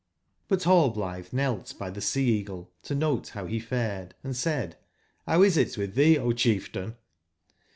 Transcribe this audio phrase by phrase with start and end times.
[0.47, 4.75] But Hallblitbe knelt by the Sea /eagle to note bow be fared, and said:
[5.27, 6.95] Row is it witb tbee, O cbief tain